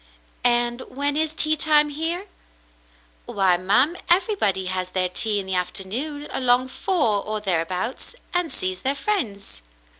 "And 0.43 0.81
when 0.87 1.15
is 1.15 1.35
tea 1.35 1.55
time 1.55 1.89
here?" 1.89 2.25
"Why, 3.27 3.55
ma'm, 3.57 3.95
everybody 4.09 4.65
has 4.65 4.89
their 4.89 5.09
tea 5.09 5.39
in 5.39 5.45
the 5.45 5.53
afternoon 5.53 6.27
along 6.31 6.69
four 6.69 7.17
or 7.23 7.39
thereabouts, 7.39 8.15
and 8.33 8.51
sees 8.51 8.81
their 8.81 8.95
friends." 8.95 9.61